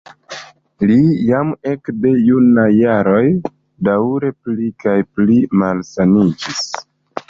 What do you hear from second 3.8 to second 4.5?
daŭre